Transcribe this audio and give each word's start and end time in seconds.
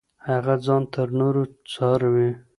هغه 0.29 0.53
ځان 0.65 0.83
تر 0.93 1.07
نورو 1.19 1.43
ځاروي. 1.73 2.29